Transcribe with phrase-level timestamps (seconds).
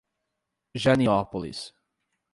[0.83, 1.75] Janiópolis